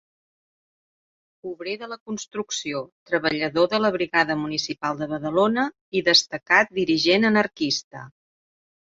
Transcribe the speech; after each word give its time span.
Obrer 1.49 1.75
de 1.81 1.89
la 1.91 1.97
construcció, 2.11 2.81
treballador 3.11 3.69
de 3.75 3.83
la 3.85 3.93
brigada 3.99 4.39
municipal 4.47 5.01
de 5.05 5.11
Badalona, 5.15 5.69
i 6.03 6.07
destacat 6.13 6.77
dirigent 6.83 7.33
anarquista. 7.35 8.09